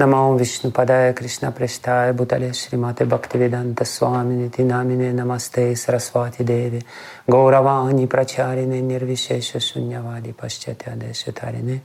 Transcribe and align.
नमो 0.00 0.36
विष्णुपदाय 0.36 1.12
कृष्णपृष्ठाय 1.12 2.12
भूतले 2.12 2.52
श्रीमते 2.52 3.04
भक्तिवेदान्त 3.04 3.82
स्वामिनिति 3.82 4.64
नामिने 4.64 5.12
नमस्ते 5.12 5.74
सरस्वती 5.74 6.44
देवे। 6.44 6.82
गौरवाणी 7.30 8.06
प्रचारिणे 8.06 8.80
निर्विशेष 8.80 9.56
शून्यवादी 9.56 10.32
पश्चात्यादेशतारिणे 10.32 11.80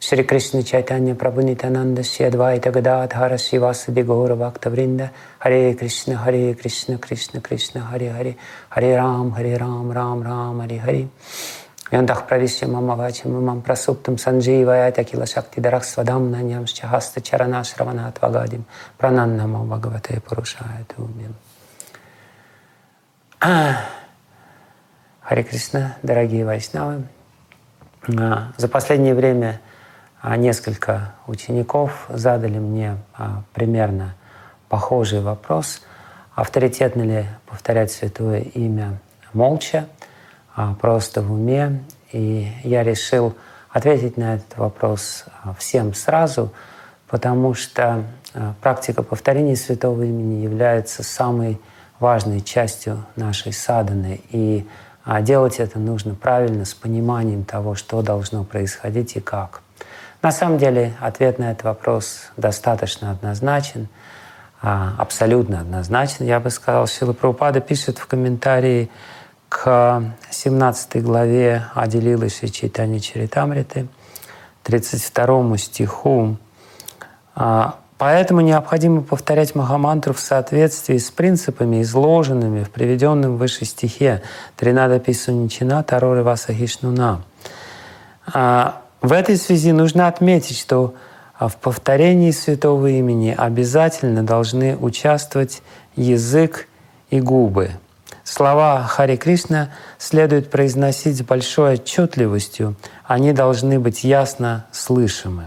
श्री 0.00 0.22
कृष्ण 0.22 0.62
चैतन्य 0.62 1.12
प्रभु 1.14 1.40
नित्यानंद 1.40 2.02
श्री 2.02 2.26
अद्वैत 2.26 2.68
गदाधार 2.68 3.36
श्रीवासदि 3.36 4.02
गौर 4.02 4.34
भक्तवृंद 4.34 5.02
हरे 5.44 5.72
कृष्ण 5.72 6.12
हरे 6.12 6.54
कृष्ण 6.54 6.96
कृष्ण 6.96 7.40
कृष्ण, 7.40 7.80
हरे 7.80 8.08
हरे 8.08 8.34
हरे 8.74 8.96
राम 8.96 9.32
हरे 9.32 9.56
राम 9.56 9.92
राम 9.92 10.22
राम, 10.22 10.62
हरे 10.62 10.76
हरे। 10.76 11.08
Мамам 11.92 13.62
прасуптам 13.62 14.18
сандживая 14.18 14.92
такила 14.92 15.26
шакти 15.26 15.60
дарах 15.60 15.84
свадам 15.84 16.30
на 16.30 16.42
ням 16.42 16.66
шчахаста 16.66 17.20
чарана 17.20 17.64
шравана 17.64 18.12
твагадим 18.12 18.64
прананна 18.98 19.46
мам 19.46 19.68
бхагавате 19.68 20.20
пурушая 20.20 20.84
тумим. 20.94 21.34
Харе 23.40 25.42
Кришна, 25.42 25.96
дорогие 26.02 26.44
вайшнавы, 26.44 27.04
а, 28.18 28.52
за 28.56 28.68
последнее 28.68 29.14
время 29.14 29.60
а, 30.20 30.36
несколько 30.36 31.14
учеников 31.26 32.06
задали 32.08 32.58
мне 32.58 32.96
а, 33.14 33.42
примерно 33.52 34.14
похожий 34.68 35.20
вопрос, 35.20 35.82
авторитетно 36.34 37.02
ли 37.02 37.26
повторять 37.46 37.92
святое 37.92 38.40
имя 38.40 38.98
молча, 39.32 39.86
просто 40.80 41.22
в 41.22 41.32
уме. 41.32 41.82
И 42.12 42.50
я 42.62 42.82
решил 42.82 43.34
ответить 43.70 44.16
на 44.16 44.36
этот 44.36 44.56
вопрос 44.56 45.24
а, 45.42 45.54
всем 45.54 45.92
сразу, 45.92 46.52
потому 47.08 47.52
что 47.54 48.04
а, 48.32 48.54
практика 48.62 49.02
повторения 49.02 49.56
святого 49.56 50.02
имени 50.02 50.42
является 50.42 51.02
самой 51.02 51.60
важной 52.00 52.40
частью 52.40 53.04
нашей 53.16 53.52
саданы. 53.52 54.20
И 54.30 54.66
делать 55.20 55.60
это 55.60 55.78
нужно 55.78 56.14
правильно, 56.14 56.64
с 56.64 56.74
пониманием 56.74 57.44
того, 57.44 57.74
что 57.74 58.02
должно 58.02 58.44
происходить 58.44 59.16
и 59.16 59.20
как. 59.20 59.62
На 60.20 60.32
самом 60.32 60.58
деле 60.58 60.94
ответ 61.00 61.38
на 61.38 61.52
этот 61.52 61.64
вопрос 61.64 62.32
достаточно 62.36 63.12
однозначен, 63.12 63.88
абсолютно 64.60 65.60
однозначен, 65.60 66.26
я 66.26 66.40
бы 66.40 66.50
сказал. 66.50 66.86
Шила 66.86 67.12
Прабхупада 67.12 67.60
пишет 67.60 67.98
в 67.98 68.06
комментарии 68.06 68.90
к 69.48 70.02
17 70.30 71.02
главе 71.02 71.66
Аделилы 71.74 72.28
Шичитани 72.28 72.98
Чаритамриты, 72.98 73.86
32 74.62 75.56
стиху. 75.58 76.36
А, 77.34 77.76
Поэтому 77.98 78.42
необходимо 78.42 79.00
повторять 79.00 79.54
Махамантру 79.54 80.12
в 80.12 80.20
соответствии 80.20 80.98
с 80.98 81.10
принципами, 81.10 81.80
изложенными 81.80 82.62
в 82.62 82.70
приведенном 82.70 83.38
выше 83.38 83.64
стихе 83.64 84.22
Тринада 84.56 85.00
Писуничина 85.00 85.82
Тароры 85.82 86.22
Васахишнуна. 86.22 87.22
А, 88.34 88.82
в 89.00 89.12
этой 89.12 89.36
связи 89.36 89.72
нужно 89.72 90.08
отметить, 90.08 90.58
что 90.58 90.94
в 91.40 91.56
повторении 91.56 92.32
святого 92.32 92.88
имени 92.88 93.34
обязательно 93.36 94.22
должны 94.22 94.76
участвовать 94.76 95.62
язык 95.94 96.68
и 97.08 97.20
губы– 97.20 97.70
Слова 98.26 98.82
Хари 98.82 99.14
Кришна 99.14 99.70
следует 99.98 100.50
произносить 100.50 101.16
с 101.16 101.22
большой 101.22 101.74
отчетливостью, 101.74 102.74
они 103.04 103.32
должны 103.32 103.78
быть 103.78 104.02
ясно 104.02 104.66
слышимы. 104.72 105.44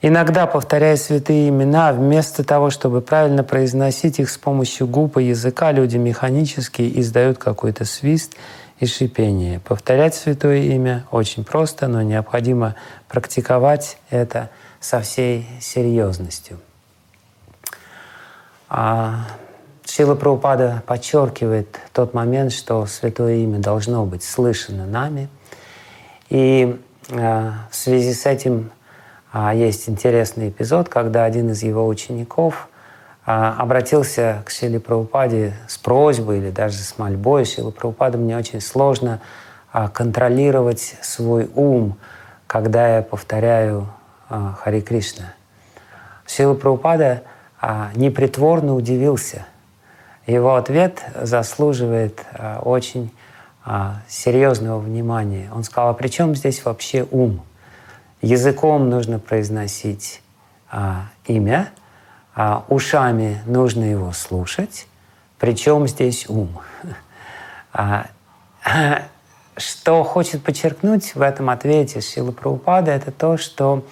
Иногда, 0.00 0.46
повторяя 0.46 0.96
святые 0.96 1.50
имена, 1.50 1.92
вместо 1.92 2.42
того, 2.44 2.70
чтобы 2.70 3.02
правильно 3.02 3.44
произносить 3.44 4.20
их 4.20 4.30
с 4.30 4.38
помощью 4.38 4.86
губ 4.86 5.18
и 5.18 5.24
языка, 5.24 5.70
люди 5.70 5.98
механически 5.98 6.90
издают 6.98 7.36
какой-то 7.36 7.84
свист 7.84 8.32
и 8.80 8.86
шипение. 8.86 9.60
Повторять 9.60 10.14
святое 10.14 10.62
имя 10.62 11.04
очень 11.10 11.44
просто, 11.44 11.88
но 11.88 12.00
необходимо 12.00 12.74
практиковать 13.08 13.98
это 14.08 14.48
со 14.80 15.02
всей 15.02 15.46
серьезностью. 15.60 16.58
А 18.70 19.26
Шила 19.84 20.14
Прабхупада 20.14 20.82
подчеркивает 20.86 21.80
тот 21.92 22.14
момент, 22.14 22.52
что 22.52 22.86
Святое 22.86 23.36
Имя 23.36 23.58
должно 23.58 24.06
быть 24.06 24.22
слышано 24.22 24.86
нами. 24.86 25.28
И 26.30 26.80
э, 27.10 27.50
в 27.70 27.74
связи 27.74 28.14
с 28.14 28.24
этим 28.24 28.70
э, 29.34 29.50
есть 29.54 29.88
интересный 29.88 30.48
эпизод, 30.48 30.88
когда 30.88 31.24
один 31.24 31.50
из 31.50 31.62
его 31.62 31.86
учеников 31.86 32.68
э, 33.26 33.32
обратился 33.32 34.42
к 34.46 34.50
Шиле 34.50 34.80
Прабхупаде 34.80 35.54
с 35.68 35.76
просьбой 35.78 36.38
или 36.38 36.50
даже 36.50 36.78
с 36.78 36.96
мольбой. 36.96 37.44
Шила 37.44 37.70
Прабхупада 37.70 38.18
мне 38.18 38.36
очень 38.36 38.60
сложно 38.60 39.20
э, 39.74 39.88
контролировать 39.92 40.94
свой 41.02 41.50
ум, 41.54 41.98
когда 42.46 42.96
я 42.96 43.02
повторяю 43.02 43.88
э, 44.30 44.52
Хари 44.60 44.80
Кришна. 44.80 45.34
Шила 46.24 46.54
Прабхупада 46.54 47.24
э, 47.60 47.88
непритворно 47.96 48.74
удивился– 48.76 49.44
его 50.26 50.54
ответ 50.54 51.04
заслуживает 51.20 52.24
а, 52.32 52.60
очень 52.60 53.10
а, 53.64 54.02
серьезного 54.08 54.78
внимания. 54.78 55.50
Он 55.52 55.64
сказал, 55.64 55.90
а 55.90 55.94
при 55.94 56.08
чем 56.08 56.36
здесь 56.36 56.64
вообще 56.64 57.06
ум? 57.10 57.42
Языком 58.20 58.88
нужно 58.88 59.18
произносить 59.18 60.22
а, 60.70 61.06
имя, 61.26 61.70
а 62.34 62.64
ушами 62.68 63.42
нужно 63.46 63.84
его 63.84 64.12
слушать. 64.12 64.86
Причем 65.38 65.88
здесь 65.88 66.28
ум? 66.28 66.60
Что 69.56 70.04
хочет 70.04 70.42
подчеркнуть 70.44 71.14
в 71.14 71.20
этом 71.20 71.50
ответе 71.50 72.00
Шила 72.00 72.32
Праупада, 72.32 72.90
это 72.92 73.10
то, 73.10 73.36
что 73.36 73.84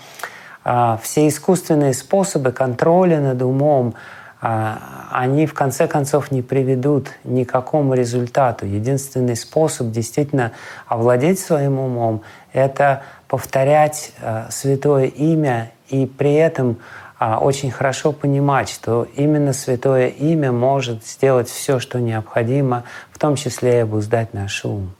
все 1.02 1.28
искусственные 1.28 1.92
способы 1.94 2.52
контроля 2.52 3.20
над 3.20 3.42
умом, 3.42 3.94
они 4.40 5.46
в 5.46 5.52
конце 5.52 5.86
концов 5.86 6.30
не 6.30 6.40
приведут 6.40 7.08
ни 7.24 7.44
к 7.44 7.52
какому 7.52 7.92
результату. 7.92 8.64
Единственный 8.64 9.36
способ 9.36 9.90
действительно 9.90 10.52
овладеть 10.86 11.38
своим 11.38 11.78
умом— 11.78 12.22
это 12.52 13.02
повторять 13.28 14.12
а, 14.22 14.48
святое 14.50 15.06
имя 15.06 15.72
и 15.88 16.06
при 16.06 16.34
этом 16.34 16.78
а, 17.18 17.38
очень 17.38 17.70
хорошо 17.70 18.12
понимать, 18.12 18.70
что 18.70 19.06
именно 19.14 19.52
святое 19.52 20.08
имя 20.08 20.52
может 20.52 21.06
сделать 21.06 21.48
все, 21.50 21.78
что 21.78 22.00
необходимо, 22.00 22.84
в 23.12 23.18
том 23.18 23.36
числе 23.36 23.76
и 23.76 23.80
обуздать 23.82 24.32
наш 24.32 24.64
ум. 24.64 24.94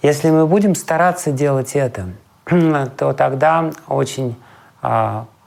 Если 0.00 0.30
мы 0.30 0.46
будем 0.46 0.74
стараться 0.74 1.30
делать 1.30 1.76
это, 1.76 2.06
то 2.46 3.12
тогда 3.12 3.70
очень 3.86 4.34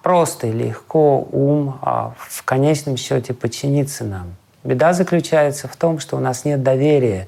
просто 0.10 0.48
и 0.48 0.52
легко 0.52 1.28
ум 1.32 1.78
а 1.84 2.14
в 2.18 2.44
конечном 2.44 2.98
счете 2.98 3.36
подчинится 3.36 4.04
нам. 4.04 4.34
Беда 4.64 4.94
заключается 4.94 5.68
в 5.68 5.76
том, 5.76 6.00
что 6.00 6.18
у 6.18 6.20
нас 6.20 6.46
нет 6.46 6.64
доверия 6.64 7.28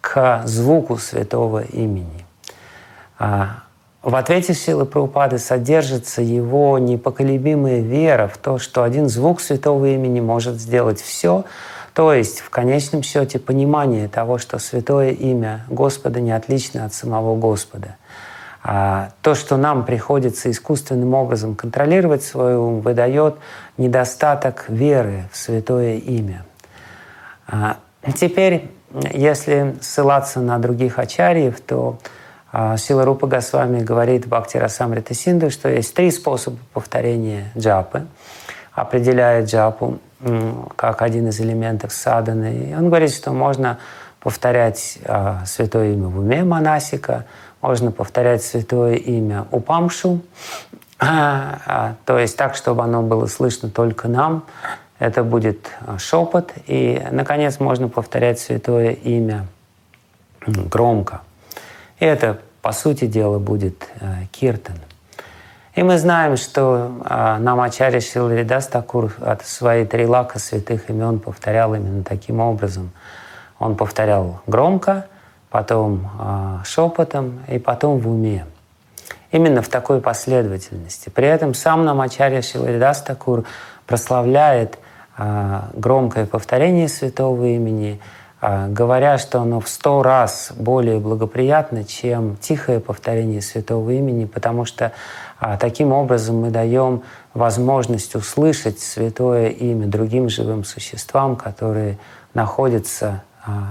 к 0.00 0.40
звуку 0.46 0.96
святого 0.96 1.62
имени. 1.62 2.24
А, 3.18 3.64
в 4.02 4.14
ответе 4.14 4.54
силы 4.54 4.86
Прабхупады 4.86 5.36
содержится 5.36 6.22
его 6.22 6.78
непоколебимая 6.78 7.80
вера 7.80 8.28
в 8.28 8.38
то, 8.38 8.58
что 8.58 8.82
один 8.82 9.10
звук 9.10 9.42
святого 9.42 9.84
имени 9.84 10.20
может 10.20 10.58
сделать 10.58 11.02
все, 11.02 11.44
то 11.92 12.14
есть 12.14 12.40
в 12.40 12.48
конечном 12.48 13.02
счете 13.02 13.38
понимание 13.38 14.08
того, 14.08 14.38
что 14.38 14.58
святое 14.58 15.10
имя 15.10 15.66
Господа 15.68 16.20
не 16.20 16.32
отлично 16.32 16.86
от 16.86 16.94
самого 16.94 17.36
Господа– 17.36 17.96
то, 19.22 19.34
что 19.36 19.56
нам 19.56 19.84
приходится 19.84 20.50
искусственным 20.50 21.14
образом 21.14 21.54
контролировать 21.54 22.24
свой 22.24 22.56
ум, 22.56 22.80
выдает 22.80 23.36
недостаток 23.76 24.64
веры 24.68 25.28
в 25.30 25.36
святое 25.36 25.96
имя. 25.98 26.44
А 27.46 27.76
теперь, 28.16 28.68
если 29.12 29.76
ссылаться 29.80 30.40
на 30.40 30.58
других 30.58 30.98
ачарьев, 30.98 31.60
то 31.60 32.00
а, 32.50 32.76
Сила 32.76 33.04
Рупа 33.04 33.28
Госвами 33.28 33.84
говорит 33.84 34.26
Бхакти 34.26 34.56
Расамрита 34.56 35.14
Синду, 35.14 35.50
что 35.50 35.68
есть 35.68 35.94
три 35.94 36.10
способа 36.10 36.56
повторения 36.72 37.52
джапы, 37.56 38.06
определяя 38.72 39.44
джапу 39.44 39.98
как 40.74 41.02
один 41.02 41.28
из 41.28 41.40
элементов 41.40 41.92
саданы. 41.92 42.70
И 42.70 42.74
он 42.74 42.86
говорит, 42.86 43.14
что 43.14 43.32
можно 43.32 43.78
повторять 44.18 44.98
святое 45.44 45.92
имя 45.92 46.08
в 46.08 46.18
уме 46.18 46.42
монасика– 46.42 47.26
можно 47.60 47.90
повторять 47.90 48.42
святое 48.42 48.94
имя 48.94 49.46
Упамшу, 49.50 50.20
а, 50.98 51.60
а, 51.66 51.94
то 52.06 52.18
есть 52.18 52.36
так, 52.36 52.54
чтобы 52.54 52.82
оно 52.82 53.02
было 53.02 53.26
слышно 53.26 53.68
только 53.68 54.08
нам. 54.08 54.44
Это 54.98 55.22
будет 55.22 55.70
а, 55.86 55.98
шепот. 55.98 56.52
И, 56.66 57.02
наконец, 57.10 57.60
можно 57.60 57.88
повторять 57.88 58.38
святое 58.40 58.92
имя 58.92 59.46
громко. 60.46 61.20
И 61.98 62.04
это, 62.04 62.40
по 62.62 62.72
сути 62.72 63.06
дела, 63.06 63.38
будет 63.38 63.88
киртан. 64.32 64.76
И 65.74 65.82
мы 65.82 65.98
знаем, 65.98 66.38
что 66.38 66.90
Намачарья 67.38 68.00
Шиларидас 68.00 68.66
Такур 68.68 69.12
от 69.20 69.44
своей 69.44 69.84
трилака 69.84 70.38
святых 70.38 70.88
имен 70.88 71.18
повторял 71.18 71.74
именно 71.74 72.02
таким 72.02 72.40
образом. 72.40 72.92
Он 73.58 73.76
повторял 73.76 74.40
громко, 74.46 75.06
потом 75.56 76.10
а, 76.18 76.60
шепотом 76.66 77.40
и 77.48 77.58
потом 77.58 77.98
в 77.98 78.10
уме. 78.10 78.44
Именно 79.32 79.62
в 79.62 79.68
такой 79.68 80.02
последовательности. 80.02 81.08
При 81.08 81.26
этом 81.26 81.54
сам 81.54 81.86
Намачарья 81.86 82.42
Шиларидас 82.42 83.00
Такур 83.00 83.44
прославляет 83.86 84.78
а, 85.16 85.70
громкое 85.72 86.26
повторение 86.26 86.88
святого 86.88 87.46
имени, 87.46 88.02
а, 88.38 88.68
говоря, 88.68 89.16
что 89.16 89.40
оно 89.40 89.60
в 89.60 89.68
сто 89.70 90.02
раз 90.02 90.52
более 90.54 90.98
благоприятно, 91.00 91.84
чем 91.84 92.36
тихое 92.36 92.78
повторение 92.78 93.40
святого 93.40 93.92
имени, 93.92 94.26
потому 94.26 94.66
что 94.66 94.92
таким 95.58 95.90
образом 95.90 96.36
мы 96.36 96.50
даем 96.50 97.02
возможность 97.32 98.14
услышать 98.14 98.78
святое 98.78 99.48
имя 99.48 99.86
другим 99.86 100.28
живым 100.28 100.64
существам, 100.64 101.34
которые 101.34 101.96
находятся 102.34 103.22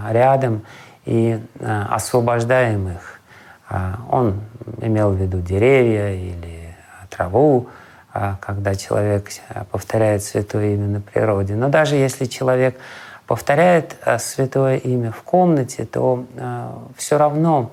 рядом, 0.09 0.63
и 1.05 1.39
а, 1.59 1.87
освобождаем 1.95 2.89
их. 2.89 3.19
Он 4.11 4.41
имел 4.79 5.09
в 5.09 5.15
виду 5.15 5.41
деревья 5.41 6.13
или 6.13 6.75
траву, 7.09 7.67
когда 8.39 8.75
человек 8.75 9.29
повторяет 9.71 10.23
святое 10.23 10.75
имя 10.75 10.87
на 10.87 11.01
природе. 11.01 11.55
Но 11.55 11.69
даже 11.69 11.95
если 11.95 12.25
человек 12.25 12.77
повторяет 13.25 13.97
святое 14.19 14.77
имя 14.77 15.11
в 15.11 15.23
комнате, 15.23 15.85
то 15.85 16.25
все 16.95 17.17
равно 17.17 17.71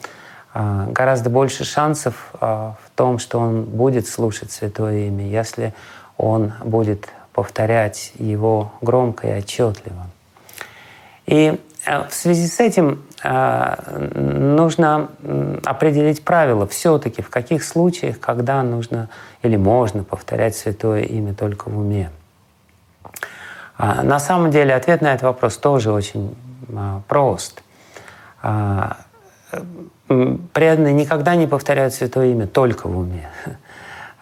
а, 0.54 0.86
гораздо 0.88 1.30
больше 1.30 1.64
шансов 1.64 2.30
а, 2.34 2.76
в 2.84 2.90
том, 2.90 3.18
что 3.18 3.38
он 3.38 3.64
будет 3.64 4.06
слушать 4.06 4.52
Святое 4.52 5.06
Имя, 5.08 5.26
если 5.26 5.72
он 6.18 6.52
будет 6.62 7.08
повторять 7.32 8.12
его 8.18 8.72
громко 8.82 9.28
и 9.28 9.38
отчетливо. 9.38 10.06
И 11.26 11.58
а, 11.86 12.06
в 12.06 12.12
связи 12.12 12.46
с 12.46 12.60
этим 12.60 13.02
нужно 13.24 15.08
определить 15.64 16.24
правила 16.24 16.66
все-таки, 16.66 17.22
в 17.22 17.30
каких 17.30 17.64
случаях, 17.64 18.18
когда 18.18 18.62
нужно 18.62 19.08
или 19.42 19.56
можно 19.56 20.04
повторять 20.04 20.56
Святое 20.56 21.02
Имя 21.02 21.34
только 21.34 21.68
в 21.68 21.78
уме. 21.78 22.10
На 23.78 24.18
самом 24.18 24.50
деле 24.50 24.74
ответ 24.74 25.02
на 25.02 25.12
этот 25.14 25.22
вопрос 25.22 25.56
тоже 25.56 25.92
очень 25.92 26.36
прост 27.08 27.62
преданные 30.52 30.92
никогда 30.92 31.34
не 31.36 31.46
повторяют 31.46 31.94
Святое 31.94 32.32
Имя 32.32 32.46
только 32.46 32.88
в 32.88 32.98
уме. 32.98 33.28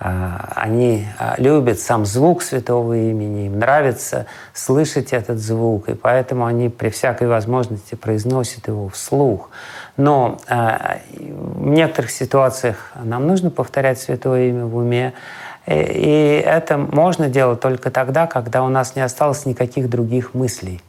А, 0.02 0.52
они 0.56 1.06
а, 1.19 1.35
любят 1.37 1.79
сам 1.79 2.06
звук 2.06 2.43
Святого 2.43 2.94
Имени, 2.97 3.47
им 3.47 3.58
нравится 3.58 4.25
слышать 4.55 5.12
этот 5.12 5.38
звук, 5.38 5.91
и 5.91 5.94
поэтому 5.94 6.47
они 6.47 6.70
при 6.70 6.88
всякой 6.88 7.29
возможности 7.29 7.97
произносят 7.97 8.67
его 8.67 8.88
вслух. 8.88 9.50
Но 9.99 10.38
а, 10.49 11.00
в 11.12 11.67
некоторых 11.67 12.11
ситуациях 12.11 12.93
нам 13.05 13.26
нужно 13.26 13.50
повторять 13.50 14.00
Святое 14.00 14.49
Имя 14.49 14.64
в 14.64 14.76
уме, 14.76 15.12
и 15.67 16.43
это 16.46 16.79
можно 16.79 17.29
делать 17.29 17.61
только 17.61 17.91
тогда, 17.91 18.26
когда 18.26 18.62
у 18.62 18.70
нас 18.70 18.96
не 18.96 19.03
осталось 19.03 19.44
никаких 19.44 19.91
других 19.91 20.32
мыслей. 20.32 20.81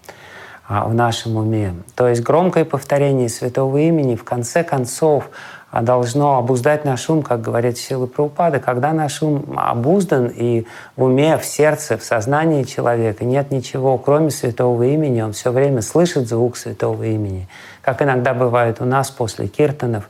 В 0.69 0.93
нашем 0.93 1.35
уме. 1.35 1.73
То 1.95 2.07
есть 2.07 2.21
громкое 2.21 2.63
повторение 2.63 3.27
святого 3.27 3.75
имени 3.75 4.15
в 4.15 4.23
конце 4.23 4.63
концов 4.63 5.29
должно 5.71 6.37
обуздать 6.37 6.83
наш 6.83 7.09
ум, 7.09 7.23
как 7.23 7.41
говорит 7.41 7.77
Силы 7.77 8.07
Праупады. 8.07 8.59
Когда 8.59 8.91
наш 8.91 9.21
ум 9.21 9.53
обуздан 9.55 10.27
и 10.27 10.65
в 10.97 11.03
уме, 11.03 11.37
в 11.37 11.45
сердце, 11.45 11.97
в 11.97 12.03
сознании 12.03 12.63
человека 12.63 13.23
нет 13.23 13.51
ничего, 13.51 13.97
кроме 13.97 14.31
святого 14.31 14.83
имени, 14.83 15.21
он 15.21 15.31
все 15.31 15.51
время 15.51 15.81
слышит 15.81 16.27
звук 16.27 16.57
святого 16.57 17.03
имени. 17.03 17.47
Как 17.81 18.01
иногда 18.01 18.33
бывает 18.33 18.81
у 18.81 18.85
нас 18.85 19.09
после 19.09 19.47
киртанов, 19.47 20.09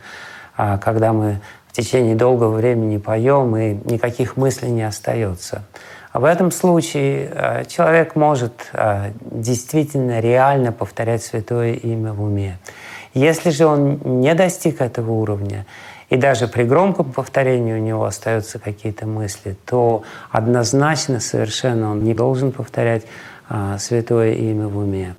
а, 0.58 0.80
когда 0.80 1.14
мы 1.14 1.42
в 1.68 1.74
течение 1.74 2.16
долгого 2.16 2.56
времени 2.56 2.98
поем, 2.98 3.56
и 3.56 3.74
никаких 3.86 4.36
мыслей 4.36 4.72
не 4.72 4.84
остается. 4.84 5.64
В 6.14 6.26
этом 6.26 6.52
случае 6.52 7.32
э, 7.34 7.64
человек 7.66 8.18
может 8.18 8.70
действительно 9.22 10.20
реально 10.20 10.74
повторять 10.74 11.24
святое 11.24 11.72
имя 11.74 12.12
в 12.12 12.22
уме. 12.22 12.58
Если 13.14 13.50
же 13.50 13.66
он 13.66 14.00
не 14.04 14.34
достиг 14.34 14.82
этого 14.82 15.12
уровня, 15.12 15.66
и 16.10 16.18
даже 16.18 16.48
при 16.48 16.64
громком 16.64 17.12
повторении 17.12 17.74
у 17.74 17.78
него 17.78 18.06
остаются 18.06 18.60
какие-то 18.60 19.06
мысли, 19.06 19.56
то 19.66 20.04
однозначно 20.30 21.20
совершенно 21.20 21.92
он 21.92 22.04
не 22.04 22.14
должен 22.14 22.52
повторять 22.52 23.04
э, 23.50 23.78
святое 23.80 24.34
имя 24.34 24.68
в 24.68 24.78
уме. 24.78 25.16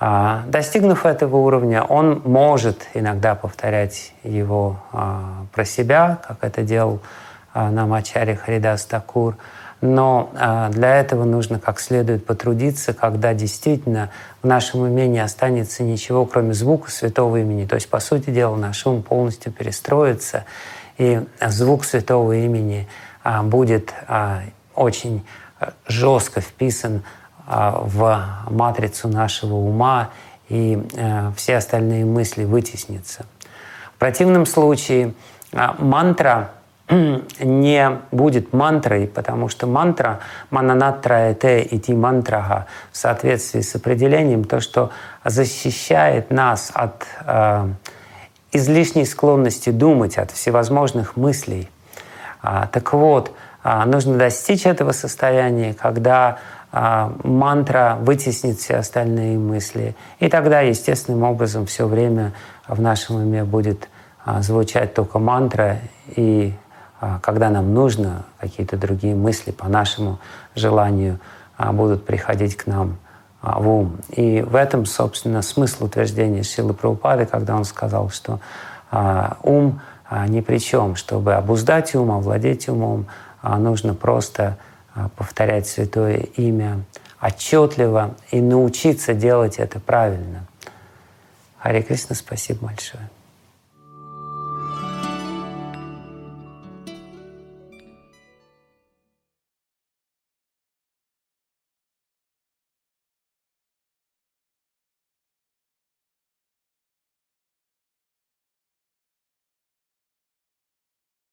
А, 0.00 0.44
достигнув 0.46 1.06
этого 1.06 1.36
уровня, 1.38 1.82
он 1.82 2.22
может 2.24 2.86
иногда 2.94 3.34
повторять 3.34 4.12
его 4.22 4.80
про 5.52 5.64
себя, 5.64 6.20
как 6.26 6.38
это 6.42 6.62
делал 6.62 7.00
нам 7.52 7.92
Ачарья 7.92 8.36
Харидас 8.36 8.84
Такур, 8.84 9.36
но 9.80 10.30
а, 10.34 10.70
для 10.70 10.96
этого 10.96 11.24
нужно 11.24 11.60
как 11.60 11.78
следует 11.80 12.26
потрудиться, 12.26 12.92
когда 12.92 13.32
действительно 13.32 14.10
в 14.42 14.46
нашем 14.46 14.80
уме 14.80 15.06
не 15.06 15.20
останется 15.20 15.82
ничего, 15.82 16.26
кроме 16.26 16.52
звука 16.52 16.90
святого 16.90 17.36
имени. 17.36 17.64
То 17.64 17.76
есть, 17.76 17.88
по 17.88 18.00
сути 18.00 18.30
дела, 18.30 18.56
наш 18.56 18.84
ум 18.86 19.02
полностью 19.02 19.52
перестроится, 19.52 20.44
и 20.96 21.22
звук 21.46 21.84
святого 21.84 22.32
имени 22.32 22.88
а, 23.22 23.42
будет 23.42 23.94
а, 24.08 24.40
очень 24.74 25.24
жестко 25.86 26.40
вписан 26.40 27.02
в 27.46 28.44
матрицу 28.50 29.08
нашего 29.08 29.54
ума, 29.54 30.10
и 30.48 30.80
все 31.34 31.56
остальные 31.56 32.04
мысли 32.04 32.44
вытеснятся. 32.44 33.24
В 33.96 33.98
противном 33.98 34.46
случае 34.46 35.14
мантра 35.78 36.52
не 36.90 37.98
будет 38.10 38.52
мантрой, 38.52 39.06
потому 39.06 39.48
что 39.48 39.66
мантра 39.66 40.20
мананатра 40.50 41.32
эте 41.32 41.62
ити 41.62 41.92
мантрага 41.92 42.66
в 42.92 42.96
соответствии 42.96 43.60
с 43.60 43.74
определением 43.74 44.44
то, 44.44 44.60
что 44.60 44.90
защищает 45.24 46.30
нас 46.30 46.70
от 46.72 47.06
э, 47.26 47.68
излишней 48.52 49.04
склонности 49.04 49.70
думать, 49.70 50.18
от 50.18 50.30
всевозможных 50.30 51.16
мыслей. 51.16 51.68
А, 52.40 52.66
так 52.68 52.92
вот, 52.92 53.32
а, 53.62 53.84
нужно 53.84 54.16
достичь 54.16 54.64
этого 54.64 54.92
состояния, 54.92 55.74
когда 55.74 56.38
а, 56.70 57.12
мантра 57.24 57.98
вытеснит 58.00 58.58
все 58.58 58.76
остальные 58.76 59.38
мысли. 59.38 59.96
И 60.20 60.28
тогда 60.28 60.60
естественным 60.60 61.22
образом 61.22 61.66
все 61.66 61.86
время 61.86 62.32
в 62.66 62.80
нашем 62.80 63.16
уме 63.16 63.44
будет 63.44 63.88
а, 64.24 64.42
звучать 64.42 64.94
только 64.94 65.18
мантра 65.18 65.78
и 66.14 66.52
когда 67.22 67.50
нам 67.50 67.74
нужно, 67.74 68.24
какие-то 68.38 68.76
другие 68.76 69.14
мысли 69.14 69.50
по 69.50 69.68
нашему 69.68 70.18
желанию 70.54 71.18
а, 71.56 71.72
будут 71.72 72.04
приходить 72.04 72.56
к 72.56 72.66
нам 72.66 72.98
а, 73.40 73.60
в 73.60 73.68
ум. 73.68 73.98
И 74.10 74.42
в 74.42 74.56
этом, 74.56 74.86
собственно, 74.86 75.42
смысл 75.42 75.84
утверждения 75.84 76.42
Силы 76.42 76.74
Прабхупады, 76.74 77.26
когда 77.26 77.56
он 77.56 77.64
сказал, 77.64 78.10
что 78.10 78.40
ум 79.42 79.80
ни 80.28 80.40
при 80.40 80.58
чем. 80.58 80.96
Чтобы 80.96 81.34
обуздать 81.34 81.94
ум, 81.94 82.10
овладеть 82.10 82.70
умом, 82.70 83.04
нужно 83.42 83.92
просто 83.92 84.56
повторять 85.16 85.66
святое 85.66 86.16
имя 86.36 86.80
отчетливо 87.20 88.14
и 88.30 88.40
научиться 88.40 89.14
делать 89.14 89.58
это 89.58 89.80
правильно. 89.80 90.46
Харе 91.58 91.82
Кришна, 91.82 92.14
спасибо 92.14 92.66
большое. 92.66 93.08